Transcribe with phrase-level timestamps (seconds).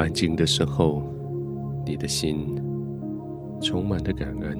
[0.00, 1.02] 安静的时候，
[1.84, 2.58] 你的心
[3.60, 4.58] 充满了感恩，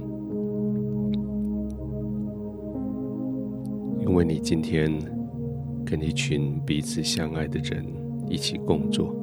[4.01, 4.93] 因为你今天
[5.83, 7.83] 跟一群彼此相爱的人
[8.29, 9.15] 一起工作，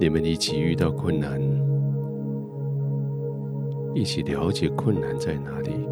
[0.00, 1.38] 你们一起遇到困难，
[3.94, 5.86] 一起了解困难在哪里，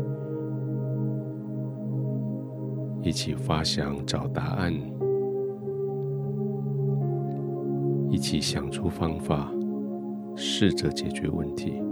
[3.03, 4.73] 一起发想找答案。
[8.15, 9.53] 一起想出方法，
[10.37, 11.83] 试着解决问题。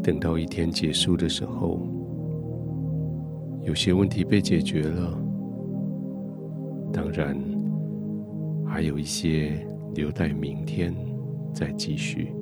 [0.00, 1.80] 等到一天结束的时候，
[3.62, 5.18] 有些问题被解决了，
[6.92, 7.36] 当然
[8.64, 10.94] 还有一些留待明天
[11.52, 12.32] 再继续。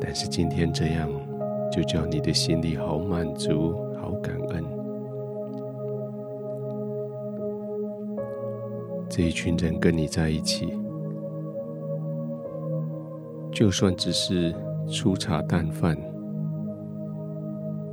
[0.00, 1.23] 但是今天这样。
[1.74, 4.64] 就叫你的心里好满足、好感恩。
[9.08, 10.78] 这一群人跟你在一起，
[13.50, 14.54] 就算只是
[14.86, 15.98] 粗茶淡饭，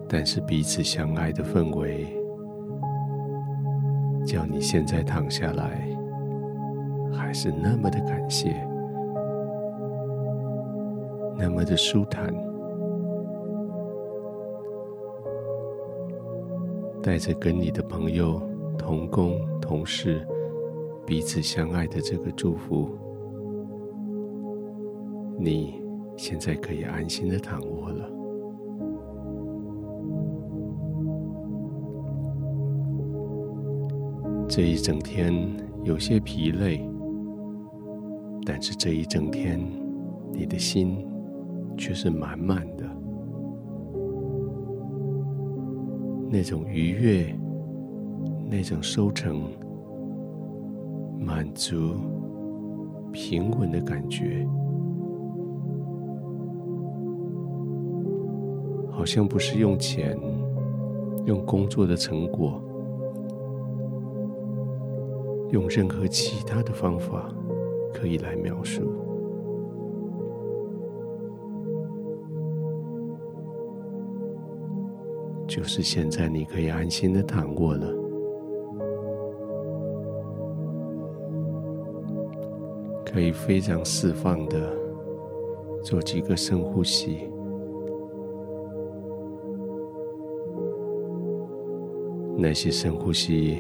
[0.08, 2.06] 但是彼此相爱的氛围，
[4.28, 5.90] 叫你现在躺下来，
[7.12, 8.64] 还是那么的感谢，
[11.36, 12.51] 那么的舒坦。
[17.04, 18.42] 带着跟你的朋友、
[18.78, 20.26] 同工、同事
[21.06, 22.90] 彼此相爱的这个祝福，
[25.40, 25.82] 你
[26.16, 28.08] 现在可以安心的躺卧了。
[34.48, 35.34] 这一整天
[35.84, 36.88] 有些疲累，
[38.46, 39.60] 但是这一整天
[40.32, 41.04] 你的心
[41.76, 43.01] 却是满满的。
[46.34, 47.36] 那种愉悦，
[48.50, 49.44] 那种收成、
[51.20, 51.96] 满足、
[53.12, 54.48] 平稳的感觉，
[58.90, 60.18] 好像不是用钱、
[61.26, 62.64] 用工作的成果、
[65.52, 67.30] 用任何其他的方法
[67.94, 69.01] 可以来描述。
[75.52, 77.94] 就是现在，你可以安心的躺卧了，
[83.06, 84.74] 可以非常释放的
[85.84, 87.30] 做几个深呼吸，
[92.38, 93.58] 那些深呼吸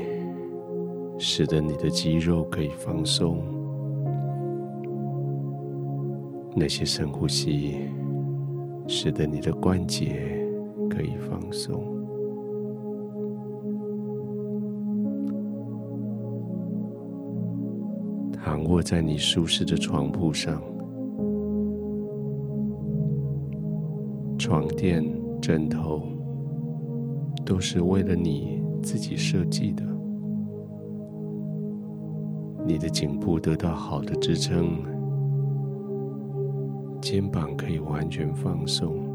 [1.17, 3.43] 使得你的肌肉可以放松，
[6.55, 7.75] 那些深呼吸
[8.87, 10.40] 使得你的关节。
[11.51, 11.83] 放松，
[18.31, 20.61] 躺卧在你舒适的床铺上，
[24.37, 25.03] 床垫、
[25.41, 26.01] 枕头
[27.45, 29.83] 都是为了你自己设计的，
[32.65, 34.85] 你的颈部得到好的支撑，
[37.01, 39.10] 肩膀可以完全放松。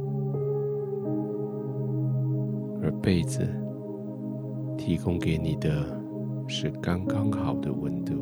[2.86, 3.44] 而被子
[4.78, 5.68] 提供给你的
[6.46, 8.14] 是刚刚好的温度，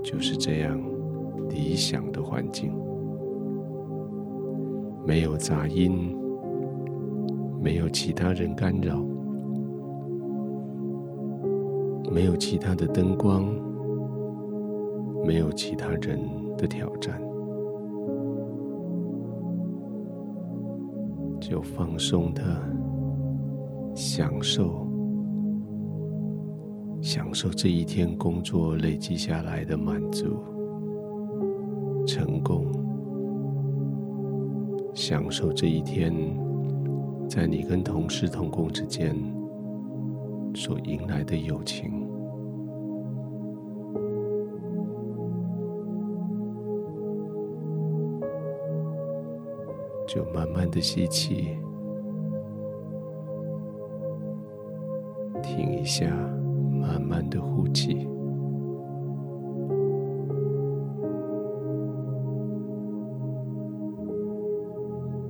[0.00, 0.80] 就是这样
[1.48, 2.72] 理想的环境，
[5.04, 6.16] 没有杂音，
[7.60, 9.04] 没有其他人干扰，
[12.12, 13.44] 没有其他的灯光，
[15.26, 16.20] 没有其他人
[16.56, 17.20] 的挑战。
[21.50, 22.42] 就放松的
[23.92, 24.86] 享受，
[27.02, 30.36] 享受这一天工作累积下来的满足、
[32.06, 32.66] 成功，
[34.94, 36.14] 享受这一天
[37.28, 39.16] 在你跟同事同工之间
[40.54, 42.09] 所迎来的友情。
[50.12, 51.56] 就慢慢的吸气，
[55.40, 56.10] 停一下，
[56.68, 58.08] 慢慢的呼气，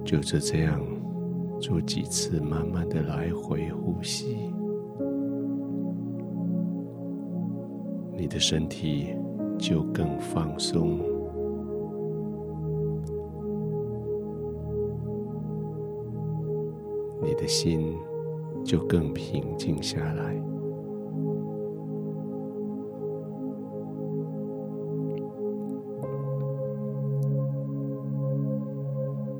[0.02, 0.80] 就是这样
[1.60, 4.50] 做几次，慢慢的来回呼吸，
[8.16, 9.14] 你的身体
[9.58, 11.00] 就更放松，
[17.50, 17.98] 心
[18.64, 20.40] 就更平静下来。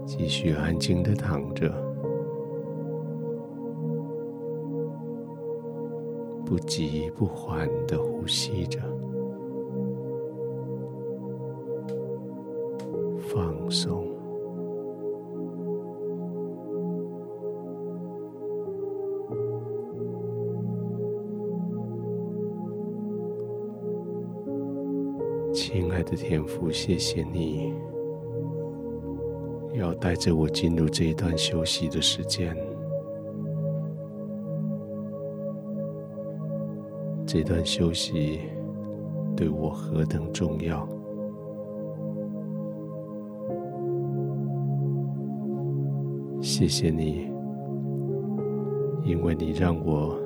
[0.05, 1.73] 继续安静的躺着，
[6.45, 8.81] 不急不缓的呼吸着，
[13.21, 14.00] 放松。
[25.63, 27.75] 亲爱的天父，谢谢你。
[29.75, 32.57] 要带着我进入这一段休息的时间。
[37.27, 38.41] 这段休息
[39.37, 40.89] 对我何等重要！
[46.41, 47.31] 谢谢你，
[49.05, 50.19] 因为你让我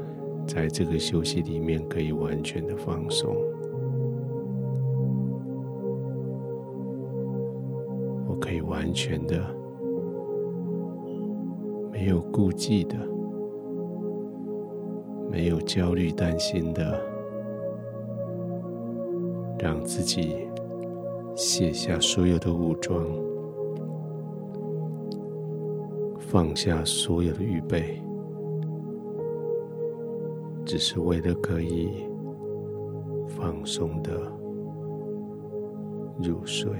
[0.47, 3.35] 在这个休息里面可以完全的放松。
[8.95, 9.45] 全的、
[11.91, 12.97] 没有顾忌的、
[15.31, 16.99] 没有焦虑担心的，
[19.59, 20.47] 让自己
[21.35, 23.05] 卸下所有的武装，
[26.19, 28.01] 放下所有的预备，
[30.65, 31.91] 只是为了可以
[33.27, 34.13] 放松的
[36.23, 36.71] 入睡。